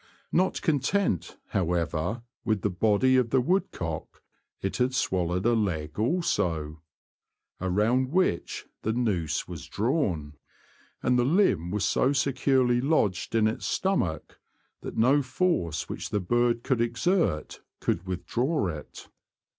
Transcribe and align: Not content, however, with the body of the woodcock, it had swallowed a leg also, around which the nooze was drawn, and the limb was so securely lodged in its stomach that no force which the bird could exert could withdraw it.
Not 0.31 0.63
content, 0.63 1.37
however, 1.49 2.23
with 2.43 2.63
the 2.63 2.71
body 2.71 3.17
of 3.17 3.29
the 3.29 3.39
woodcock, 3.39 4.23
it 4.59 4.77
had 4.77 4.95
swallowed 4.95 5.45
a 5.45 5.53
leg 5.53 5.99
also, 5.99 6.81
around 7.61 8.11
which 8.11 8.65
the 8.81 8.93
nooze 8.93 9.47
was 9.47 9.67
drawn, 9.67 10.33
and 11.03 11.19
the 11.19 11.23
limb 11.23 11.69
was 11.69 11.85
so 11.85 12.13
securely 12.13 12.81
lodged 12.81 13.35
in 13.35 13.47
its 13.47 13.67
stomach 13.67 14.39
that 14.81 14.97
no 14.97 15.21
force 15.21 15.87
which 15.87 16.09
the 16.09 16.19
bird 16.19 16.63
could 16.63 16.81
exert 16.81 17.61
could 17.79 18.07
withdraw 18.07 18.69
it. 18.69 19.07